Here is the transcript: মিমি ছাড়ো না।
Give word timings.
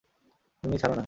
মিমি 0.63 0.77
ছাড়ো 0.77 0.93
না। 0.93 0.99